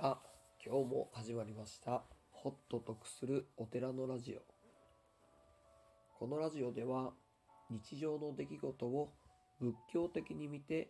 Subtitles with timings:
[0.00, 0.18] さあ
[0.64, 2.02] 今日も始まりました。
[2.32, 4.40] ホッと得するお寺のラジオ。
[6.18, 7.12] このラジオでは
[7.68, 9.12] 日常の出来事を
[9.60, 10.88] 仏教的に見て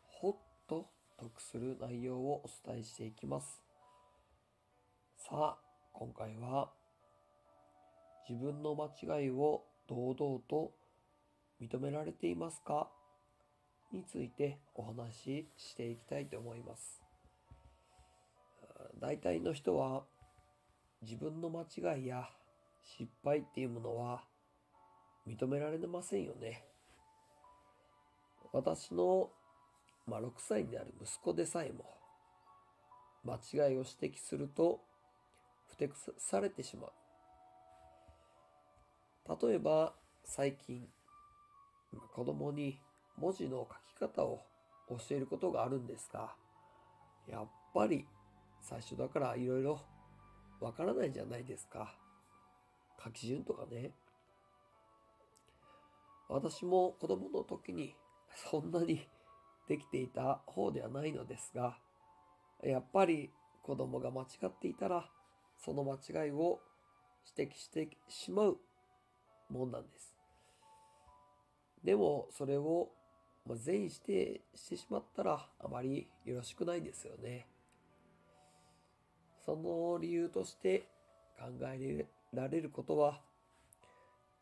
[0.00, 0.34] ホッ
[0.66, 0.86] と
[1.18, 3.60] 得する内容をお伝えしていきます。
[5.18, 5.58] さあ
[5.92, 6.70] 今回は
[8.30, 10.72] 自分の間違いを堂々と
[11.60, 12.88] 認められていますか？
[13.92, 17.05] についてお話ししていきたいと思います。
[19.00, 20.04] 大体の人は
[21.02, 21.62] 自分の間
[21.94, 22.28] 違いや
[22.98, 24.22] 失敗っていうものは
[25.26, 26.64] 認められませんよね。
[28.52, 29.30] 私の、
[30.06, 31.84] まあ、6歳になる息子でさえも
[33.24, 34.80] 間違いを指摘すると
[35.68, 36.92] ふてくされてしまう。
[39.48, 39.92] 例えば
[40.24, 40.86] 最近
[42.14, 42.80] 子供に
[43.18, 43.66] 文字の
[43.98, 44.44] 書き方を
[44.88, 46.34] 教えることがあるんですが
[47.28, 48.06] やっぱり
[48.68, 49.80] 最初だからいろいろ
[50.60, 51.94] わからないじゃないですか
[53.02, 53.92] 書き順とかね
[56.28, 57.94] 私も子供の時に
[58.34, 59.08] そんなに
[59.68, 61.78] できていた方ではないのですが
[62.64, 63.30] やっぱり
[63.62, 65.08] 子供が間違っていたら
[65.58, 66.60] その間違いを
[67.38, 68.58] 指摘してしまう
[69.48, 70.16] もんなんです。
[71.84, 72.90] でもそれを
[73.54, 77.46] 全否定してしまったらあまりよろしくないですよね。
[79.46, 80.88] その理由として
[81.38, 83.20] 考えられることは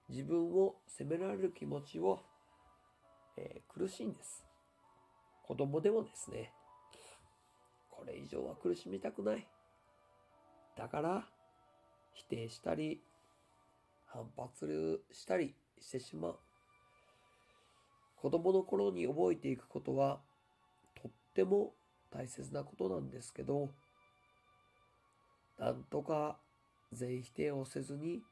[0.08, 2.20] 自分を責められる気持ちを、
[3.36, 4.42] えー、苦しいんです。
[5.46, 6.52] 子供でもですね、
[7.90, 9.46] これ以上は苦しみたくない。
[10.76, 11.26] だから
[12.14, 13.02] 否定したり
[14.06, 16.38] 反発したりしてしまう。
[18.16, 20.18] 子供の頃に覚えていくことは
[20.94, 21.74] とっても
[22.10, 23.68] 大切なことなんですけど、
[25.58, 26.36] なんとか
[26.92, 28.22] 全否定をせずに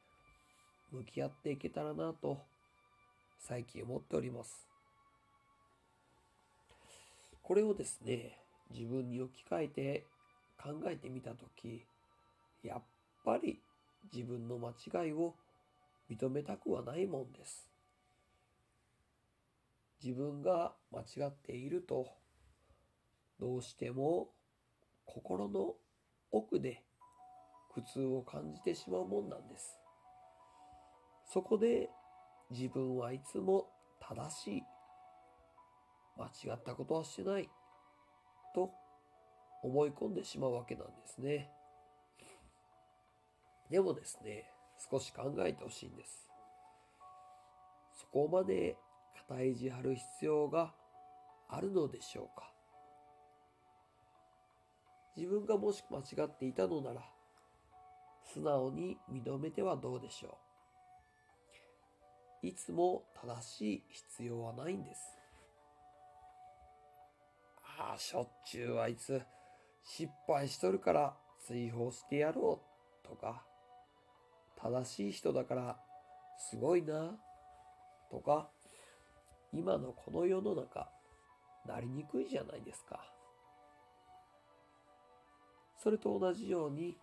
[0.90, 2.38] 向き合っていけたらなと
[3.38, 4.68] 最近思っております。
[7.42, 8.38] これをですね、
[8.70, 10.06] 自分に置き換えて
[10.62, 11.84] 考えてみたとき、
[12.62, 12.82] やっ
[13.24, 13.60] ぱり
[14.14, 15.34] 自分の間違いを
[16.10, 17.68] 認めたくはないもんです。
[20.02, 22.08] 自分が間違っていると
[23.38, 24.28] どうしても
[25.04, 25.74] 心の
[26.32, 26.82] 奥で
[27.74, 29.78] 苦痛を感じてしまうもんなんです。
[31.32, 31.88] そこで
[32.50, 33.66] 自分はいつも
[34.00, 34.62] 正しい
[36.18, 37.48] 間違ったことはしてない
[38.54, 38.70] と
[39.62, 41.50] 思い込んでしまうわけなんですね。
[43.70, 44.44] でもですね、
[44.90, 46.28] 少し考えてほしいんです。
[47.94, 48.76] そこまで
[49.28, 50.74] 肩意地張る必要が
[51.48, 52.52] あるのでしょうか
[55.16, 57.02] 自分がもし間違っていたのなら、
[58.32, 60.38] 素直に認めてはどうでしょ
[62.42, 62.46] う。
[62.46, 65.00] いつも正しい必要はないんです。
[67.78, 69.22] ああ、しょっちゅうあいつ
[69.84, 71.16] 失敗しとるから
[71.46, 72.60] 追放してやろ
[73.04, 73.44] うとか、
[74.56, 75.78] 正しい人だから
[76.38, 77.18] すごいな
[78.10, 78.48] とか
[79.52, 80.88] 今のこの世の中
[81.66, 83.00] なりにくいじゃないですか。
[85.78, 86.96] それと同じように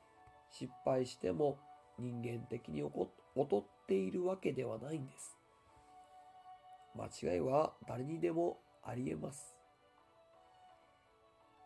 [0.52, 1.60] 失敗しても
[1.98, 2.92] 人間的に劣
[3.56, 5.36] っているわけではないんです。
[6.96, 9.56] 間違いは誰にでもあり得ます。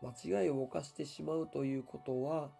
[0.02, 2.50] 間違いを犯してしまうということは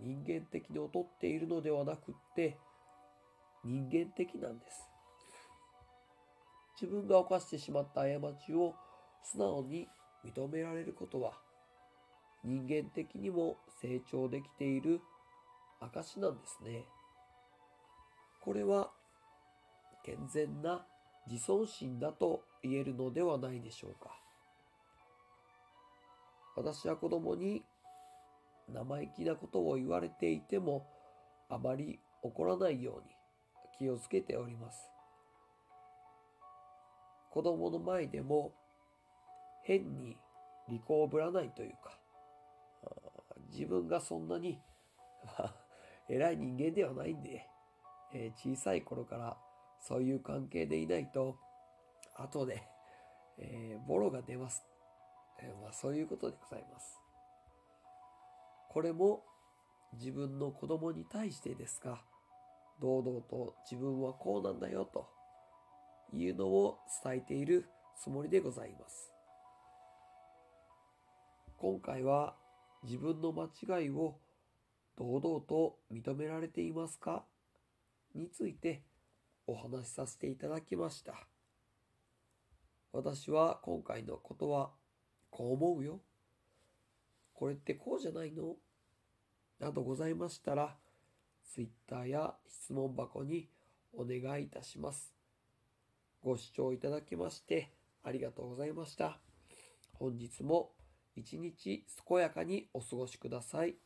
[0.00, 2.56] 人間的に劣っているのではなくって
[3.64, 4.88] 人間的なんです。
[6.80, 8.06] 自分が犯してしまった過
[8.46, 8.74] ちを
[9.22, 9.88] 素直に
[10.24, 11.32] 認められることは
[12.42, 15.00] 人間的にも成長できている
[15.80, 16.84] 証なんですね。
[18.40, 18.90] これは
[20.04, 20.86] 健全な
[21.30, 24.10] 自尊心だと言えるのではないでしょうか。
[26.56, 27.64] 私は子供に
[28.68, 30.86] 生意気なことを言われていても
[31.48, 33.14] あまり怒らないように
[33.78, 34.90] 気をつけております。
[37.30, 38.52] 子供の前でも
[39.64, 40.16] 変に
[40.68, 41.98] 利口ぶらないというか、
[43.52, 44.58] 自分がそんなに
[46.10, 47.46] 偉い人間ではないんで、
[48.12, 49.36] えー、小さい頃から
[49.80, 51.36] そういう関係でいないと、
[52.16, 52.62] 後で、
[53.38, 54.64] えー、ボロが出ます。
[55.40, 56.98] えー、まあ、そういうことでございます。
[58.70, 59.22] これも
[59.94, 62.02] 自分の子供に対してですが、
[62.80, 65.08] 堂々と自分はこうなんだよと
[66.12, 67.66] いうのを伝えている
[68.02, 69.12] つもりでございます。
[71.58, 72.34] 今回は
[72.84, 73.44] 自分の間
[73.80, 74.18] 違いを
[74.96, 77.24] 堂々と認められていますか？
[78.14, 78.82] について
[79.46, 81.26] お話しさせていただきました。
[82.92, 84.70] 私は今回のことは
[85.30, 86.00] こう思うよ。
[87.34, 88.56] これってこうじゃないの？
[89.58, 90.76] などございましたら、
[91.54, 93.48] Twitter や質問箱に
[93.92, 95.14] お願いいたします。
[96.22, 97.70] ご視聴いただきまして
[98.02, 99.18] ありがとうございました。
[99.92, 100.72] 本日も
[101.16, 103.76] 一日健やかにお過ごしください。